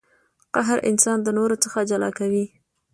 قهر 0.55 0.77
انسان 0.91 1.17
د 1.23 1.27
نورو 1.37 1.55
څخه 1.63 1.79
جلا 1.89 2.09
کوي. 2.19 2.45